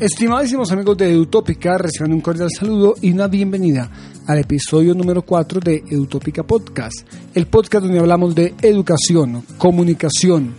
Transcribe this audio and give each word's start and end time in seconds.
Estimadísimos 0.00 0.72
amigos 0.72 0.96
de 0.96 1.12
Eutópica, 1.12 1.76
reciban 1.76 2.14
un 2.14 2.22
cordial 2.22 2.48
saludo 2.50 2.94
y 3.02 3.12
una 3.12 3.28
bienvenida 3.28 3.90
al 4.26 4.38
episodio 4.38 4.94
número 4.94 5.20
4 5.20 5.60
de 5.60 5.84
Eutópica 5.90 6.42
Podcast, 6.42 7.06
el 7.34 7.46
podcast 7.46 7.84
donde 7.84 7.98
hablamos 7.98 8.34
de 8.34 8.54
educación, 8.62 9.44
comunicación, 9.58 10.54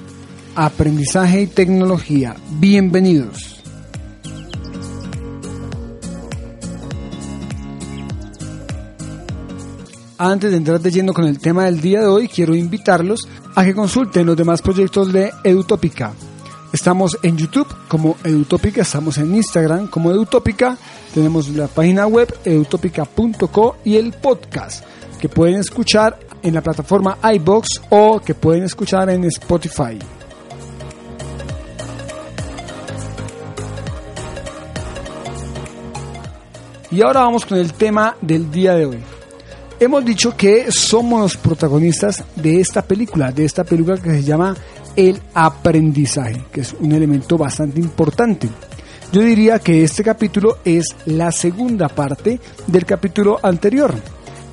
aprendizaje 0.53 1.41
y 1.41 1.47
tecnología. 1.47 2.35
Bienvenidos. 2.59 3.63
Antes 10.19 10.51
de 10.51 10.57
entrar 10.57 10.79
de 10.79 10.91
lleno 10.91 11.13
con 11.13 11.25
el 11.25 11.39
tema 11.39 11.65
del 11.65 11.81
día 11.81 12.01
de 12.01 12.07
hoy, 12.07 12.27
quiero 12.27 12.53
invitarlos 12.53 13.21
a 13.55 13.65
que 13.65 13.73
consulten 13.73 14.27
los 14.27 14.37
demás 14.37 14.61
proyectos 14.61 15.11
de 15.11 15.31
Eutópica 15.43 16.13
Estamos 16.73 17.17
en 17.21 17.35
YouTube 17.37 17.67
como 17.89 18.15
Edutópica, 18.23 18.83
estamos 18.83 19.17
en 19.17 19.35
Instagram 19.35 19.87
como 19.87 20.09
Edutópica, 20.09 20.77
tenemos 21.13 21.49
la 21.49 21.67
página 21.67 22.07
web 22.07 22.33
edutópica.co 22.45 23.77
y 23.83 23.97
el 23.97 24.13
podcast 24.13 24.85
que 25.19 25.27
pueden 25.27 25.55
escuchar 25.57 26.17
en 26.41 26.53
la 26.53 26.61
plataforma 26.61 27.17
iBox 27.35 27.81
o 27.89 28.21
que 28.21 28.33
pueden 28.35 28.63
escuchar 28.63 29.09
en 29.09 29.25
Spotify. 29.25 29.99
Y 36.89 37.01
ahora 37.01 37.21
vamos 37.21 37.45
con 37.45 37.57
el 37.57 37.73
tema 37.73 38.15
del 38.21 38.49
día 38.49 38.75
de 38.75 38.85
hoy. 38.85 38.99
Hemos 39.77 40.05
dicho 40.05 40.37
que 40.37 40.71
somos 40.71 41.21
los 41.21 41.37
protagonistas 41.37 42.23
de 42.35 42.61
esta 42.61 42.81
película, 42.81 43.31
de 43.31 43.45
esta 43.45 43.63
película 43.63 43.97
que 43.97 44.11
se 44.11 44.23
llama 44.23 44.55
el 44.95 45.19
aprendizaje, 45.33 46.45
que 46.51 46.61
es 46.61 46.73
un 46.79 46.91
elemento 46.91 47.37
bastante 47.37 47.79
importante. 47.79 48.49
Yo 49.11 49.21
diría 49.21 49.59
que 49.59 49.83
este 49.83 50.03
capítulo 50.03 50.59
es 50.63 50.85
la 51.05 51.31
segunda 51.31 51.89
parte 51.89 52.39
del 52.67 52.85
capítulo 52.85 53.39
anterior. 53.43 53.93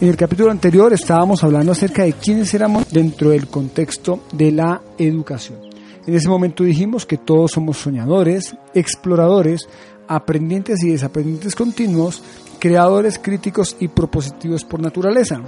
En 0.00 0.08
el 0.08 0.16
capítulo 0.16 0.50
anterior 0.50 0.92
estábamos 0.92 1.42
hablando 1.44 1.72
acerca 1.72 2.04
de 2.04 2.12
quiénes 2.12 2.52
éramos 2.54 2.90
dentro 2.90 3.30
del 3.30 3.48
contexto 3.48 4.24
de 4.32 4.52
la 4.52 4.80
educación. 4.96 5.58
En 6.06 6.14
ese 6.14 6.28
momento 6.28 6.64
dijimos 6.64 7.04
que 7.04 7.18
todos 7.18 7.52
somos 7.52 7.76
soñadores, 7.76 8.56
exploradores, 8.74 9.68
aprendientes 10.08 10.82
y 10.82 10.90
desaprendientes 10.90 11.54
continuos, 11.54 12.22
creadores, 12.58 13.18
críticos 13.18 13.76
y 13.78 13.88
propositivos 13.88 14.64
por 14.64 14.80
naturaleza. 14.80 15.42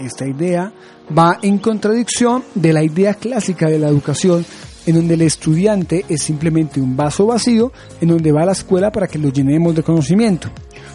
Esta 0.00 0.26
idea 0.26 0.72
va 1.16 1.38
en 1.42 1.58
contradicción 1.58 2.42
de 2.54 2.72
la 2.72 2.82
idea 2.82 3.14
clásica 3.14 3.68
de 3.68 3.78
la 3.78 3.88
educación 3.88 4.44
en 4.86 4.96
donde 4.96 5.14
el 5.14 5.22
estudiante 5.22 6.04
es 6.08 6.22
simplemente 6.22 6.80
un 6.80 6.96
vaso 6.96 7.26
vacío 7.26 7.72
en 8.00 8.08
donde 8.08 8.32
va 8.32 8.42
a 8.42 8.46
la 8.46 8.52
escuela 8.52 8.90
para 8.90 9.06
que 9.06 9.18
lo 9.18 9.30
llenemos 9.30 9.74
de 9.74 9.82
conocimiento. 9.82 10.48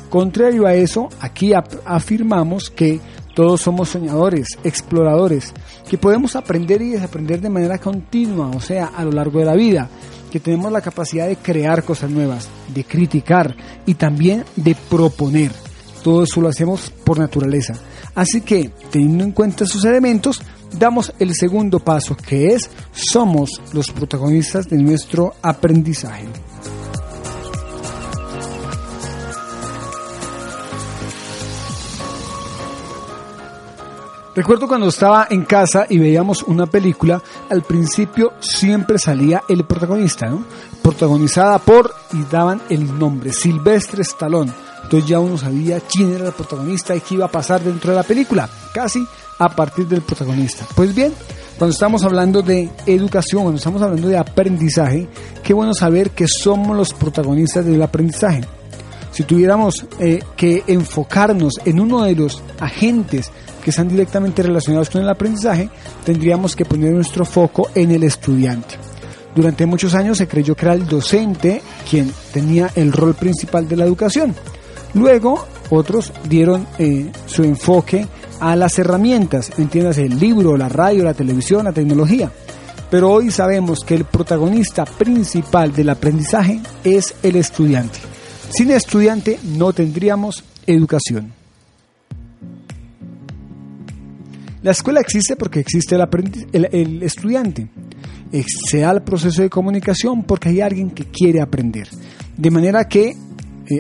Contrario 0.10 0.66
a 0.66 0.74
eso, 0.74 1.10
aquí 1.20 1.54
afirmamos 1.86 2.70
que 2.70 3.00
todos 3.36 3.62
somos 3.62 3.90
soñadores, 3.90 4.48
exploradores, 4.64 5.54
que 5.88 5.98
podemos 5.98 6.36
aprender 6.36 6.82
y 6.82 6.90
desaprender 6.90 7.40
de 7.42 7.50
manera 7.50 7.78
continua, 7.78 8.50
o 8.50 8.60
sea, 8.60 8.88
a 8.88 9.04
lo 9.06 9.12
largo 9.12 9.40
de 9.40 9.46
la 9.46 9.56
vida, 9.56 9.88
que 10.32 10.40
tenemos 10.40 10.72
la 10.72 10.82
capacidad 10.82 11.28
de 11.28 11.38
crear 11.38 11.84
cosas 11.84 12.10
nuevas, 12.10 12.50
de 12.74 12.84
criticar 12.84 13.56
y 13.86 13.94
también 13.94 14.44
de 14.56 14.76
proponer. 14.90 15.69
Todo 16.04 16.24
eso 16.24 16.42
lo 16.42 16.50
hacemos 16.50 16.92
por 17.04 17.20
naturaleza. 17.20 17.74
Así 18.16 18.42
que, 18.42 18.72
teniendo 18.92 19.24
en 19.24 19.32
cuenta 19.32 19.64
esos 19.64 19.84
elementos, 19.86 20.42
damos 20.78 21.14
el 21.20 21.34
segundo 21.34 21.80
paso, 21.80 22.16
que 22.16 22.54
es 22.54 22.70
somos 22.92 23.50
los 23.74 23.90
protagonistas 23.92 24.70
de 24.70 24.78
nuestro 24.78 25.34
aprendizaje. 25.42 26.28
Recuerdo 34.36 34.70
cuando 34.70 34.88
estaba 34.88 35.28
en 35.30 35.44
casa 35.44 35.86
y 35.90 35.98
veíamos 35.98 36.44
una 36.44 36.66
película, 36.66 37.22
al 37.50 37.64
principio 37.64 38.34
siempre 38.40 38.98
salía 38.98 39.44
el 39.50 39.66
protagonista, 39.66 40.28
¿no? 40.28 40.46
Protagonizada 40.82 41.60
por, 41.60 41.94
y 42.14 42.24
daban 42.32 42.62
el 42.70 42.98
nombre, 42.98 43.34
Silvestre 43.34 44.04
Stallone 44.04 44.69
entonces 44.84 45.10
ya 45.10 45.20
uno 45.20 45.38
sabía 45.38 45.80
quién 45.80 46.14
era 46.14 46.28
el 46.28 46.34
protagonista 46.34 46.96
y 46.96 47.02
qué 47.02 47.16
iba 47.16 47.26
a 47.26 47.32
pasar 47.32 47.62
dentro 47.62 47.92
de 47.92 47.98
la 47.98 48.04
película, 48.04 48.50
casi 48.74 49.06
a 49.38 49.50
partir 49.50 49.88
del 49.88 50.02
protagonista. 50.02 50.66
Pues 50.76 50.94
bien, 50.94 51.14
cuando 51.58 51.74
estamos 51.74 52.04
hablando 52.04 52.42
de 52.42 52.70
educación, 52.86 53.44
cuando 53.44 53.58
estamos 53.58 53.82
hablando 53.82 54.08
de 54.08 54.18
aprendizaje, 54.18 55.08
qué 55.44 55.54
bueno 55.54 55.74
saber 55.74 56.12
que 56.12 56.26
somos 56.28 56.76
los 56.76 56.94
protagonistas 56.94 57.66
del 57.66 57.82
aprendizaje. 57.82 58.42
Si 59.12 59.24
tuviéramos 59.24 59.86
eh, 60.00 60.20
que 60.38 60.64
enfocarnos 60.68 61.56
en 61.66 61.80
uno 61.80 62.04
de 62.04 62.16
los 62.16 62.42
agentes 62.60 63.32
que 63.64 63.72
están 63.72 63.90
directamente 63.90 64.44
relacionados 64.44 64.90
con 64.90 65.02
el 65.02 65.10
aprendizaje, 65.10 65.70
tendríamos 66.06 66.56
que 66.56 66.66
poner 66.66 66.94
nuestro 66.94 67.26
foco 67.26 67.70
en 67.76 67.92
el 67.92 68.04
estudiante. 68.04 68.76
Durante 69.36 69.66
muchos 69.66 69.94
años 69.94 70.18
se 70.18 70.28
creyó 70.28 70.56
que 70.56 70.66
era 70.66 70.74
el 70.74 70.88
docente 70.88 71.62
quien 71.90 72.12
tenía 72.34 72.72
el 72.76 72.92
rol 72.92 73.16
principal 73.16 73.68
de 73.68 73.76
la 73.76 73.86
educación. 73.86 74.36
Luego, 74.94 75.46
otros 75.70 76.12
dieron 76.28 76.68
eh, 76.78 77.12
su 77.26 77.44
enfoque 77.44 78.08
a 78.40 78.56
las 78.56 78.80
herramientas, 78.80 79.52
entiéndase, 79.58 80.06
el 80.06 80.20
libro, 80.20 80.58
la 80.58 80.70
radio, 80.70 81.04
la 81.04 81.14
televisión, 81.14 81.66
la 81.66 81.74
tecnología. 81.74 82.32
Pero 82.90 83.12
hoy 83.12 83.30
sabemos 83.30 83.82
que 83.86 83.96
el 83.96 84.06
protagonista 84.06 84.86
principal 84.86 85.74
del 85.74 85.90
aprendizaje 85.90 86.60
es 86.84 87.14
el 87.22 87.36
estudiante. 87.36 88.00
Sin 88.50 88.72
estudiante 88.72 89.40
no 89.44 89.74
tendríamos 89.74 90.44
educación. 90.66 91.34
La 94.64 94.72
escuela 94.72 95.00
existe 95.00 95.36
porque 95.36 95.60
existe 95.60 95.96
el, 95.96 96.68
el 96.72 97.04
estudiante. 97.04 97.68
Se 98.70 98.80
da 98.80 98.92
el 98.92 99.02
proceso 99.04 99.42
de 99.44 99.50
comunicación 99.50 100.24
porque 100.24 100.50
hay 100.50 100.62
alguien 100.62 100.90
que 100.92 101.06
quiere 101.06 101.42
aprender. 101.42 101.88
De 102.36 102.52
manera 102.52 102.86
que 102.86 103.16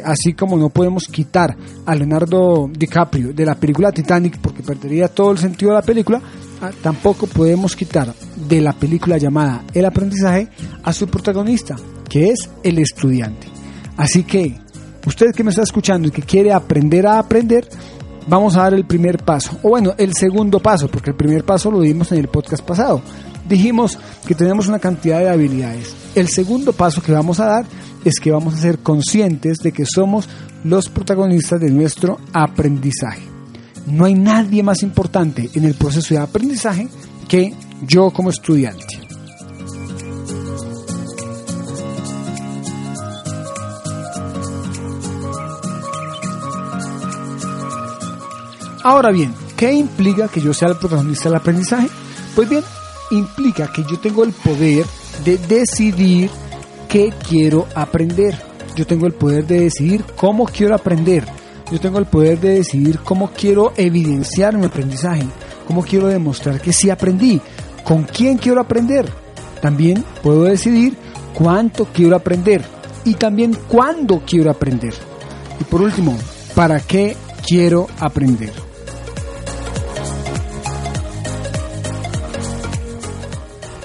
así 0.03 0.33
como 0.33 0.57
no 0.57 0.69
podemos 0.69 1.07
quitar 1.07 1.55
a 1.85 1.95
Leonardo 1.95 2.69
DiCaprio 2.71 3.33
de 3.33 3.45
la 3.45 3.55
película 3.55 3.91
Titanic 3.91 4.37
porque 4.39 4.63
perdería 4.63 5.07
todo 5.07 5.31
el 5.31 5.37
sentido 5.37 5.71
de 5.71 5.77
la 5.77 5.81
película, 5.81 6.21
ah, 6.61 6.71
tampoco 6.81 7.27
podemos 7.27 7.75
quitar 7.75 8.13
de 8.35 8.61
la 8.61 8.73
película 8.73 9.17
llamada 9.17 9.63
El 9.73 9.85
aprendizaje 9.85 10.49
a 10.83 10.93
su 10.93 11.07
protagonista, 11.07 11.75
que 12.07 12.29
es 12.29 12.49
el 12.63 12.79
estudiante. 12.79 13.47
Así 13.97 14.23
que, 14.23 14.59
usted 15.05 15.31
que 15.35 15.43
me 15.43 15.49
está 15.49 15.63
escuchando 15.63 16.07
y 16.07 16.11
que 16.11 16.21
quiere 16.21 16.53
aprender 16.53 17.05
a 17.07 17.19
aprender, 17.19 17.67
vamos 18.27 18.55
a 18.55 18.63
dar 18.63 18.73
el 18.73 18.85
primer 18.85 19.17
paso, 19.23 19.57
o 19.63 19.69
bueno, 19.69 19.93
el 19.97 20.13
segundo 20.13 20.59
paso, 20.59 20.87
porque 20.87 21.09
el 21.09 21.15
primer 21.15 21.43
paso 21.43 21.71
lo 21.71 21.81
dimos 21.81 22.11
en 22.11 22.19
el 22.19 22.27
podcast 22.27 22.63
pasado. 22.63 23.01
Dijimos 23.49 23.97
que 24.27 24.35
tenemos 24.35 24.67
una 24.67 24.77
cantidad 24.77 25.19
de 25.19 25.29
habilidades. 25.29 25.95
El 26.13 26.27
segundo 26.27 26.71
paso 26.71 27.01
que 27.01 27.11
vamos 27.11 27.39
a 27.39 27.45
dar 27.45 27.65
es 28.05 28.19
que 28.19 28.31
vamos 28.31 28.53
a 28.53 28.57
ser 28.57 28.77
conscientes 28.79 29.57
de 29.57 29.71
que 29.71 29.85
somos 29.85 30.29
los 30.63 30.87
protagonistas 30.87 31.59
de 31.59 31.71
nuestro 31.71 32.19
aprendizaje. 32.31 33.23
No 33.87 34.05
hay 34.05 34.13
nadie 34.13 34.61
más 34.61 34.83
importante 34.83 35.49
en 35.55 35.65
el 35.65 35.73
proceso 35.73 36.13
de 36.13 36.19
aprendizaje 36.19 36.87
que 37.27 37.55
yo 37.87 38.11
como 38.11 38.29
estudiante. 38.29 38.99
Ahora 48.83 49.09
bien, 49.11 49.33
¿qué 49.57 49.73
implica 49.73 50.27
que 50.27 50.39
yo 50.39 50.53
sea 50.53 50.69
el 50.69 50.75
protagonista 50.75 51.29
del 51.29 51.37
aprendizaje? 51.37 51.89
Pues 52.35 52.47
bien, 52.47 52.63
implica 53.11 53.71
que 53.71 53.83
yo 53.83 53.99
tengo 53.99 54.23
el 54.23 54.31
poder 54.31 54.85
de 55.23 55.37
decidir 55.37 56.29
qué 56.87 57.13
quiero 57.27 57.67
aprender. 57.75 58.37
Yo 58.75 58.85
tengo 58.85 59.07
el 59.07 59.13
poder 59.13 59.45
de 59.45 59.61
decidir 59.61 60.03
cómo 60.15 60.45
quiero 60.45 60.75
aprender. 60.75 61.25
Yo 61.71 61.79
tengo 61.79 61.99
el 61.99 62.05
poder 62.05 62.39
de 62.39 62.55
decidir 62.55 62.99
cómo 62.99 63.29
quiero 63.31 63.73
evidenciar 63.77 64.57
mi 64.57 64.65
aprendizaje, 64.65 65.27
cómo 65.67 65.83
quiero 65.83 66.07
demostrar 66.07 66.59
que 66.59 66.73
sí 66.73 66.89
aprendí, 66.89 67.39
con 67.83 68.03
quién 68.03 68.37
quiero 68.37 68.61
aprender. 68.61 69.05
También 69.61 70.03
puedo 70.23 70.43
decidir 70.43 70.95
cuánto 71.33 71.85
quiero 71.85 72.15
aprender 72.15 72.63
y 73.05 73.13
también 73.15 73.55
cuándo 73.67 74.23
quiero 74.25 74.49
aprender. 74.49 74.93
Y 75.59 75.63
por 75.65 75.81
último, 75.81 76.17
¿para 76.55 76.79
qué 76.79 77.15
quiero 77.45 77.87
aprender? 77.99 78.68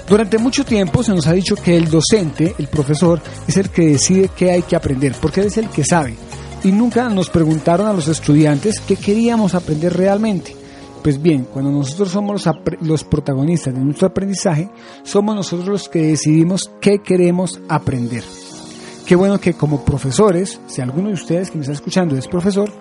Durante 0.07 0.37
mucho 0.37 0.63
tiempo 0.63 1.01
se 1.01 1.13
nos 1.13 1.25
ha 1.25 1.33
dicho 1.33 1.55
que 1.55 1.75
el 1.75 1.89
docente, 1.89 2.55
el 2.59 2.67
profesor, 2.67 3.19
es 3.47 3.57
el 3.57 3.69
que 3.69 3.87
decide 3.87 4.29
qué 4.35 4.51
hay 4.51 4.61
que 4.61 4.75
aprender, 4.75 5.15
porque 5.19 5.41
él 5.41 5.47
es 5.47 5.57
el 5.57 5.69
que 5.69 5.83
sabe. 5.83 6.15
Y 6.63 6.71
nunca 6.71 7.09
nos 7.09 7.29
preguntaron 7.29 7.87
a 7.87 7.93
los 7.93 8.07
estudiantes 8.07 8.79
qué 8.79 8.95
queríamos 8.97 9.55
aprender 9.55 9.93
realmente. 9.93 10.55
Pues 11.01 11.21
bien, 11.21 11.47
cuando 11.51 11.71
nosotros 11.71 12.09
somos 12.09 12.45
los, 12.45 12.55
los, 12.81 13.03
protagonistas 13.03 13.73
de 13.73 13.79
nuestro 13.79 14.07
aprendizaje, 14.07 14.69
somos 15.03 15.35
nosotros 15.35 15.67
los 15.67 15.89
que 15.89 16.01
decidimos 16.01 16.71
qué 16.81 16.99
queremos 16.99 17.59
aprender. 17.67 18.23
qué 19.05 19.15
bueno 19.15 19.39
que 19.39 19.53
como 19.53 19.85
profesores, 19.85 20.59
si 20.67 20.81
alguno 20.81 21.09
de 21.09 21.13
ustedes 21.15 21.51
que 21.51 21.57
me 21.57 21.61
está 21.61 21.73
escuchando 21.73 22.15
es 22.15 22.27
profesor, 22.27 22.71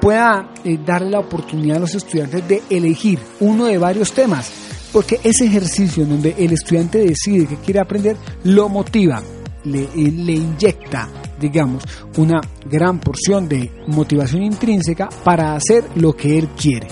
pueda 0.00 0.50
eh, 0.64 0.78
darle 0.84 1.10
la 1.10 1.20
oportunidad 1.20 1.78
a 1.78 1.80
los 1.80 1.94
estudiantes 1.94 2.46
de 2.48 2.62
elegir 2.70 3.18
uno 3.40 3.66
de 3.66 3.76
varios 3.76 4.12
temas, 4.12 4.50
porque 4.96 5.20
ese 5.24 5.44
ejercicio 5.44 6.04
en 6.04 6.08
donde 6.08 6.34
el 6.38 6.54
estudiante 6.54 6.96
decide 6.96 7.46
que 7.46 7.56
quiere 7.56 7.80
aprender 7.80 8.16
lo 8.44 8.70
motiva, 8.70 9.22
le, 9.64 9.82
eh, 9.82 9.90
le 9.94 10.32
inyecta, 10.32 11.06
digamos, 11.38 11.82
una 12.16 12.40
gran 12.64 12.98
porción 12.98 13.46
de 13.46 13.70
motivación 13.88 14.42
intrínseca 14.42 15.10
para 15.22 15.54
hacer 15.54 15.84
lo 15.96 16.16
que 16.16 16.38
él 16.38 16.48
quiere. 16.56 16.88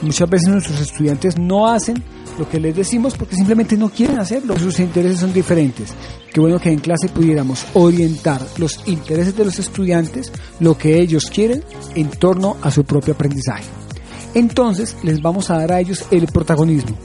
Muchas 0.00 0.30
veces 0.30 0.48
nuestros 0.48 0.80
estudiantes 0.80 1.36
no 1.36 1.68
hacen 1.68 2.02
lo 2.38 2.48
que 2.48 2.58
les 2.58 2.74
decimos 2.74 3.14
porque 3.14 3.36
simplemente 3.36 3.76
no 3.76 3.90
quieren 3.90 4.18
hacerlo. 4.18 4.58
Sus 4.58 4.80
intereses 4.80 5.20
son 5.20 5.34
diferentes. 5.34 5.92
Qué 6.32 6.40
bueno 6.40 6.58
que 6.58 6.70
en 6.70 6.78
clase 6.78 7.10
pudiéramos 7.10 7.66
orientar 7.74 8.40
los 8.56 8.80
intereses 8.86 9.36
de 9.36 9.44
los 9.44 9.58
estudiantes, 9.58 10.32
lo 10.58 10.78
que 10.78 10.98
ellos 10.98 11.26
quieren 11.26 11.62
en 11.94 12.08
torno 12.08 12.56
a 12.62 12.70
su 12.70 12.84
propio 12.84 13.12
aprendizaje. 13.12 13.66
Entonces 14.32 14.96
les 15.02 15.20
vamos 15.20 15.50
a 15.50 15.58
dar 15.58 15.72
a 15.72 15.80
ellos 15.80 16.06
el 16.10 16.28
protagonismo. 16.28 16.96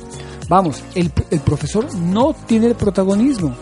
Vamos, 0.52 0.84
el, 0.96 1.10
profesor 1.40 1.96
no 1.96 2.36
tiene 2.46 2.68
el 2.68 2.76
protagonismo. 2.76 3.56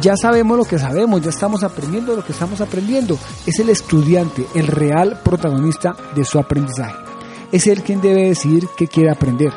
Ya 0.00 0.16
sabemos 0.16 0.58
lo 0.58 0.64
que 0.64 0.76
sabemos, 0.76 1.22
ya 1.22 1.30
estamos 1.30 1.62
aprendiendo 1.62 2.16
lo 2.16 2.24
que 2.24 2.32
estamos 2.32 2.60
aprendiendo. 2.60 3.16
Es 3.46 3.60
el 3.60 3.68
estudiante, 3.68 4.44
el 4.56 4.66
real 4.66 5.20
protagonista 5.22 5.94
de 6.16 6.24
su 6.24 6.40
aprendizaje. 6.40 6.96
Es 7.52 7.68
él 7.68 7.80
quien 7.84 8.00
debe 8.00 8.26
decidir 8.26 8.66
qué 8.76 8.88
quiere 8.88 9.12
aprender. 9.12 9.52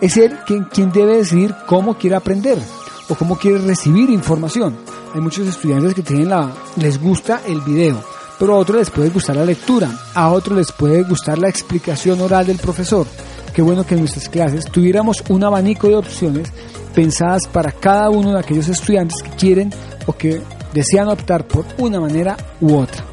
Es 0.00 0.16
él 0.16 0.38
quien, 0.46 0.64
quien 0.64 0.90
debe 0.92 1.18
decidir 1.18 1.54
cómo 1.66 1.98
quiere 1.98 2.16
aprender 2.16 2.58
o 3.10 3.14
cómo 3.16 3.36
quiere 3.36 3.58
recibir 3.58 4.08
información. 4.08 4.78
Hay 5.14 5.20
muchos 5.20 5.46
estudiantes 5.46 5.92
que 5.92 6.02
tienen 6.02 6.30
la, 6.30 6.50
les 6.76 6.98
gusta 6.98 7.42
el 7.46 7.60
video, 7.60 8.02
pero 8.38 8.54
a 8.54 8.60
otros 8.60 8.78
les 8.78 8.88
puede 8.88 9.10
gustar 9.10 9.36
la 9.36 9.44
lectura, 9.44 9.90
a 10.14 10.30
otros 10.30 10.56
les 10.56 10.72
puede 10.72 11.02
gustar 11.02 11.36
la 11.36 11.50
explicación 11.50 12.18
oral 12.22 12.46
del 12.46 12.56
profesor. 12.56 13.06
Qué 13.54 13.62
bueno 13.62 13.86
que 13.86 13.94
en 13.94 14.00
nuestras 14.00 14.28
clases 14.28 14.64
tuviéramos 14.64 15.22
un 15.28 15.44
abanico 15.44 15.88
de 15.88 15.94
opciones 15.94 16.52
pensadas 16.92 17.42
para 17.52 17.70
cada 17.70 18.10
uno 18.10 18.32
de 18.32 18.40
aquellos 18.40 18.68
estudiantes 18.68 19.22
que 19.22 19.30
quieren 19.30 19.72
o 20.06 20.12
que 20.12 20.42
desean 20.72 21.08
optar 21.08 21.46
por 21.46 21.64
una 21.78 22.00
manera 22.00 22.36
u 22.60 22.74
otra. 22.74 23.04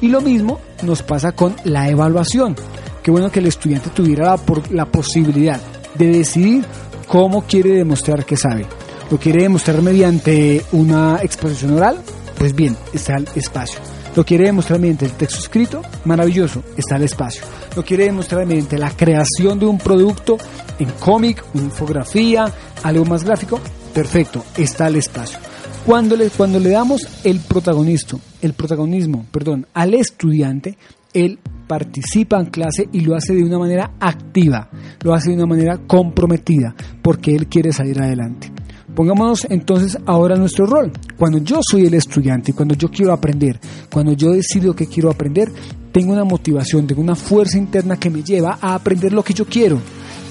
Y 0.00 0.08
lo 0.08 0.20
mismo 0.20 0.58
nos 0.82 1.02
pasa 1.02 1.32
con 1.32 1.54
la 1.64 1.88
evaluación. 1.88 2.56
Qué 3.00 3.12
bueno 3.12 3.30
que 3.30 3.38
el 3.38 3.46
estudiante 3.46 3.90
tuviera 3.90 4.36
la, 4.70 4.86
posibilidad 4.86 5.60
de 5.94 6.08
decidir 6.08 6.64
cómo 7.06 7.42
quiere 7.42 7.70
demostrar 7.70 8.24
que 8.24 8.36
sabe. 8.36 8.66
¿Lo 9.08 9.18
quiere 9.18 9.42
demostrar 9.42 9.80
mediante 9.82 10.64
una 10.72 11.20
exposición 11.22 11.74
oral? 11.74 11.98
Pues 12.36 12.56
bien, 12.56 12.76
está 12.92 13.14
el 13.18 13.28
espacio. 13.36 13.78
¿Lo 14.16 14.24
quiere 14.24 14.46
demostrar 14.46 14.80
mediante 14.80 15.04
el 15.04 15.12
texto 15.12 15.40
escrito? 15.40 15.82
Maravilloso, 16.06 16.62
está 16.74 16.96
el 16.96 17.02
espacio. 17.02 17.42
¿Lo 17.76 17.84
quiere 17.84 18.04
demostrar 18.04 18.46
mediante 18.46 18.78
la 18.78 18.90
creación 18.90 19.58
de 19.58 19.66
un 19.66 19.76
producto 19.76 20.38
en 20.78 20.90
cómic, 20.92 21.44
infografía, 21.52 22.46
algo 22.82 23.04
más 23.04 23.24
gráfico? 23.24 23.60
Perfecto, 23.92 24.42
está 24.56 24.88
el 24.88 24.96
espacio. 24.96 25.38
Cuando 25.84 26.16
le, 26.16 26.30
cuando 26.30 26.58
le 26.58 26.70
damos 26.70 27.06
el 27.24 27.40
protagonismo, 27.40 28.18
el 28.40 28.54
protagonismo, 28.54 29.26
perdón, 29.30 29.66
al 29.74 29.92
estudiante, 29.92 30.78
él 31.12 31.38
participa 31.66 32.40
en 32.40 32.46
clase 32.46 32.88
y 32.92 33.00
lo 33.00 33.16
hace 33.16 33.34
de 33.34 33.44
una 33.44 33.58
manera 33.58 33.92
activa, 34.00 34.70
lo 35.02 35.12
hace 35.12 35.28
de 35.28 35.36
una 35.36 35.46
manera 35.46 35.76
comprometida, 35.86 36.74
porque 37.02 37.34
él 37.34 37.48
quiere 37.48 37.70
salir 37.70 38.00
adelante. 38.00 38.50
Pongámonos 38.96 39.46
entonces 39.50 39.98
ahora 40.06 40.36
nuestro 40.36 40.64
rol. 40.64 40.90
Cuando 41.18 41.36
yo 41.36 41.60
soy 41.62 41.84
el 41.84 41.92
estudiante, 41.92 42.54
cuando 42.54 42.74
yo 42.74 42.88
quiero 42.88 43.12
aprender, 43.12 43.60
cuando 43.92 44.14
yo 44.14 44.30
decido 44.30 44.74
que 44.74 44.86
quiero 44.86 45.10
aprender, 45.10 45.52
tengo 45.92 46.14
una 46.14 46.24
motivación, 46.24 46.86
tengo 46.86 47.02
una 47.02 47.14
fuerza 47.14 47.58
interna 47.58 47.98
que 47.98 48.08
me 48.08 48.22
lleva 48.22 48.58
a 48.58 48.74
aprender 48.74 49.12
lo 49.12 49.22
que 49.22 49.34
yo 49.34 49.44
quiero. 49.44 49.78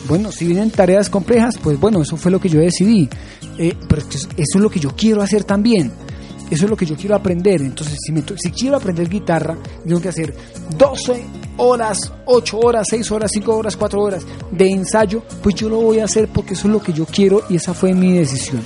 Bueno, 0.10 0.32
si 0.32 0.48
vienen 0.48 0.72
tareas 0.72 1.12
complejas, 1.12 1.60
pues 1.62 1.80
bueno, 1.80 2.02
eso 2.02 2.18
fue 2.18 2.32
lo 2.32 2.42
que 2.42 2.50
yo 2.50 2.60
decidí. 2.60 3.08
Eh, 3.60 3.76
pero 3.88 4.02
eso 4.02 4.28
es 4.36 4.56
lo 4.56 4.70
que 4.72 4.80
yo 4.80 4.90
quiero 4.96 5.22
hacer 5.22 5.44
también. 5.44 5.92
Eso 6.50 6.66
es 6.66 6.70
lo 6.70 6.76
que 6.76 6.88
yo 6.88 6.96
quiero 6.96 7.16
aprender. 7.16 7.62
Entonces, 7.62 8.00
si, 8.04 8.12
me, 8.12 8.24
si 8.36 8.50
quiero 8.50 8.78
aprender 8.78 9.08
guitarra, 9.08 9.56
tengo 9.86 10.02
que 10.02 10.10
hacer 10.10 10.36
12 10.76 11.24
horas, 11.58 12.12
8 12.26 12.60
horas, 12.60 12.88
6 12.90 13.12
horas, 13.12 13.32
5 13.34 13.56
horas, 13.56 13.78
4 13.78 14.02
horas 14.02 14.26
de 14.52 14.70
ensayo, 14.70 15.24
pues 15.42 15.56
yo 15.56 15.70
lo 15.70 15.82
voy 15.82 16.00
a 16.00 16.06
hacer 16.06 16.28
porque 16.28 16.54
eso 16.54 16.68
es 16.68 16.74
lo 16.74 16.82
que 16.82 16.94
yo 16.94 17.06
quiero 17.06 17.44
y 17.50 17.56
esa 17.56 17.74
fue 17.74 17.94
mi 17.94 18.18
decisión. 18.18 18.62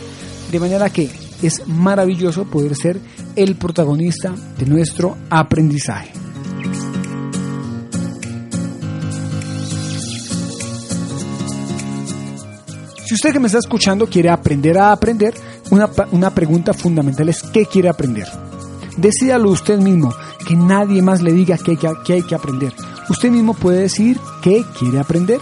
De 0.52 0.60
manera 0.60 0.90
que 0.90 1.10
es 1.42 1.68
maravilloso 1.68 2.46
poder 2.46 2.76
ser 2.76 3.00
el 3.36 3.56
protagonista 3.56 4.34
de 4.58 4.66
nuestro 4.66 5.18
aprendizaje. 5.30 6.12
Si 13.06 13.16
usted 13.16 13.34
que 13.34 13.40
me 13.40 13.48
está 13.48 13.58
escuchando 13.58 14.08
quiere 14.08 14.30
aprender 14.30 14.78
a 14.78 14.92
aprender, 14.92 15.34
una, 15.72 15.90
una 16.12 16.30
pregunta 16.30 16.74
fundamental 16.74 17.28
es 17.30 17.42
¿qué 17.42 17.66
quiere 17.66 17.90
aprender? 17.90 18.28
Decídalo 18.98 19.50
usted 19.50 19.80
mismo, 19.80 20.14
que 20.48 20.56
nadie 20.56 21.02
más 21.02 21.22
le 21.22 21.32
diga 21.34 21.58
qué, 21.58 21.78
qué 22.06 22.14
hay 22.14 22.22
que 22.22 22.36
aprender. 22.36 22.74
Usted 23.10 23.32
mismo 23.32 23.54
puede 23.54 23.82
decidir 23.82 24.20
qué 24.42 24.64
quiere 24.78 25.00
aprender. 25.00 25.40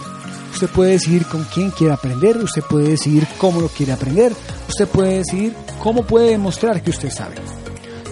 Usted 0.52 0.68
puede 0.68 0.92
decidir 0.92 1.26
con 1.26 1.44
quién 1.44 1.70
quiere 1.70 1.92
aprender, 1.92 2.36
usted 2.38 2.62
puede 2.62 2.88
decidir 2.88 3.26
cómo 3.38 3.60
lo 3.60 3.68
quiere 3.68 3.92
aprender, 3.92 4.32
usted 4.68 4.88
puede 4.88 5.18
decidir 5.18 5.54
cómo 5.78 6.02
puede 6.02 6.30
demostrar 6.30 6.82
que 6.82 6.90
usted 6.90 7.10
sabe. 7.10 7.36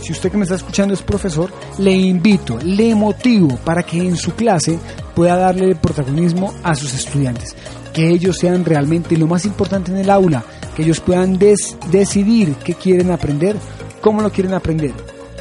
Si 0.00 0.12
usted 0.12 0.30
que 0.30 0.36
me 0.36 0.44
está 0.44 0.54
escuchando 0.54 0.94
es 0.94 1.02
profesor, 1.02 1.50
le 1.78 1.90
invito, 1.90 2.58
le 2.62 2.94
motivo 2.94 3.56
para 3.64 3.82
que 3.82 3.98
en 3.98 4.16
su 4.16 4.34
clase 4.34 4.78
pueda 5.14 5.36
darle 5.36 5.74
protagonismo 5.74 6.54
a 6.62 6.76
sus 6.76 6.94
estudiantes 6.94 7.56
que 7.96 8.10
ellos 8.10 8.36
sean 8.36 8.62
realmente 8.62 9.16
lo 9.16 9.26
más 9.26 9.46
importante 9.46 9.90
en 9.90 9.96
el 9.96 10.10
aula, 10.10 10.44
que 10.76 10.82
ellos 10.82 11.00
puedan 11.00 11.38
decidir 11.38 12.54
qué 12.56 12.74
quieren 12.74 13.10
aprender, 13.10 13.56
cómo 14.02 14.20
lo 14.20 14.30
quieren 14.30 14.52
aprender, 14.52 14.92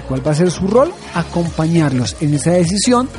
cuál 0.08 0.26
va 0.26 0.32
a 0.32 0.36
ser 0.36 0.50
su 0.50 0.66
rol, 0.66 0.94
acompañarlos 1.14 2.16
en 2.22 2.34
esa 2.34 2.52
decisión, 2.52 3.10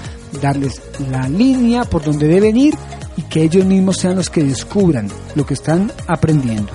darles 0.41 0.81
la 1.11 1.29
línea 1.29 1.85
por 1.85 2.03
donde 2.03 2.29
deben 2.29 2.57
ir 2.57 2.75
y 3.17 3.23
que 3.23 3.43
ellos 3.43 3.65
mismos 3.65 3.97
sean 3.97 4.17
los 4.17 4.31
que 4.31 4.45
descubran 4.45 5.09
lo 5.35 5.47
que 5.47 5.55
están 5.55 5.93
aprendiendo. 6.07 6.73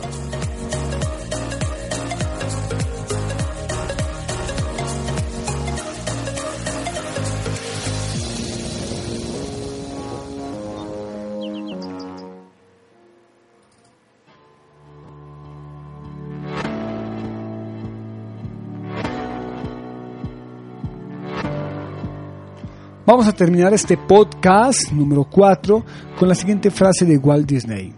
Vamos 23.12 23.28
a 23.28 23.34
terminar 23.34 23.74
este 23.74 23.98
podcast 23.98 24.90
número 24.94 25.26
4 25.26 25.84
con 26.18 26.30
la 26.30 26.34
siguiente 26.34 26.72
frase 26.72 27.04
de 27.04 27.18
Walt 27.18 27.46
Disney. 27.46 27.94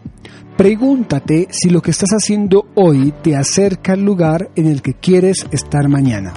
Pregúntate 0.57 1.49
si 1.51 1.69
lo 1.69 1.83
que 1.83 1.91
estás 1.91 2.09
haciendo 2.13 2.65
hoy 2.73 3.13
te 3.21 3.35
acerca 3.35 3.93
al 3.93 4.01
lugar 4.01 4.49
en 4.55 4.65
el 4.65 4.81
que 4.81 4.95
quieres 4.95 5.45
estar 5.51 5.87
mañana. 5.87 6.33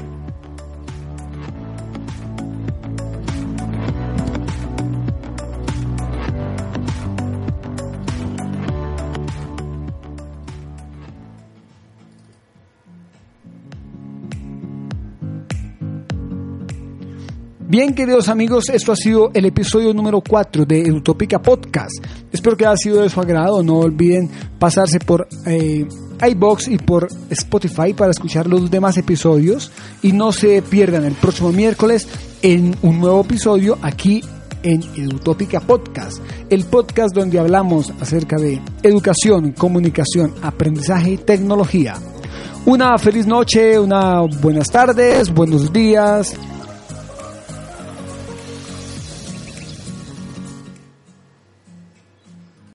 Bien, 17.69 17.95
queridos 17.95 18.29
amigos, 18.29 18.69
esto 18.69 18.93
ha 18.93 18.97
sido 18.97 19.33
el 19.35 19.45
episodio 19.45 19.93
número 19.93 20.21
4 20.21 20.65
de 20.65 20.89
Utópica 20.93 21.43
Podcast. 21.43 21.97
Espero 22.31 22.57
que 22.57 22.65
haya 22.65 22.77
sido 22.77 23.03
de 23.03 23.11
su 23.11 23.21
agrado. 23.21 23.61
No 23.65 23.79
olviden 23.81 24.31
pasarse 24.57 25.01
por 25.01 25.27
eh, 25.47 25.85
iBox 26.29 26.69
y 26.69 26.79
por 26.79 27.09
Spotify 27.29 27.93
para 27.93 28.13
escuchar 28.13 28.47
los 28.47 28.71
demás 28.71 28.97
episodios. 28.99 29.73
Y 30.01 30.13
no 30.13 30.31
se 30.31 30.63
pierdan 30.63 31.07
el 31.07 31.15
próximo 31.15 31.51
miércoles 31.51 32.07
en 32.41 32.77
un 32.83 33.01
nuevo 33.01 33.23
episodio 33.23 33.79
aquí 33.83 34.23
en 34.63 34.85
Utópica 35.13 35.59
Podcast, 35.59 36.19
el 36.49 36.67
podcast 36.67 37.17
donde 37.17 37.41
hablamos 37.41 37.93
acerca 38.01 38.37
de 38.37 38.63
educación, 38.85 39.51
comunicación, 39.51 40.33
aprendizaje 40.41 41.11
y 41.11 41.17
tecnología. 41.17 41.97
Una 42.65 42.97
feliz 42.97 43.27
noche, 43.27 43.77
unas 43.77 44.41
buenas 44.41 44.69
tardes, 44.69 45.35
buenos 45.35 45.73
días 45.73 46.37